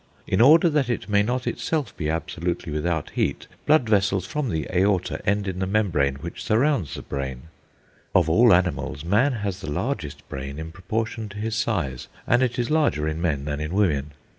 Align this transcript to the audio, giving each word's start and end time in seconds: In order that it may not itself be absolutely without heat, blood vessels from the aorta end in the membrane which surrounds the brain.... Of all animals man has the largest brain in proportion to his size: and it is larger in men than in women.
In 0.25 0.41
order 0.41 0.67
that 0.67 0.89
it 0.89 1.07
may 1.09 1.21
not 1.21 1.45
itself 1.45 1.95
be 1.95 2.09
absolutely 2.09 2.73
without 2.73 3.11
heat, 3.11 3.45
blood 3.67 3.87
vessels 3.87 4.25
from 4.25 4.49
the 4.49 4.67
aorta 4.75 5.23
end 5.29 5.47
in 5.47 5.59
the 5.59 5.67
membrane 5.67 6.15
which 6.15 6.43
surrounds 6.43 6.95
the 6.95 7.03
brain.... 7.03 7.49
Of 8.15 8.27
all 8.27 8.51
animals 8.51 9.05
man 9.05 9.33
has 9.33 9.59
the 9.61 9.69
largest 9.71 10.27
brain 10.27 10.57
in 10.57 10.71
proportion 10.71 11.29
to 11.29 11.37
his 11.37 11.55
size: 11.55 12.07
and 12.25 12.41
it 12.41 12.57
is 12.57 12.71
larger 12.71 13.07
in 13.07 13.21
men 13.21 13.45
than 13.45 13.59
in 13.59 13.75
women. 13.75 14.13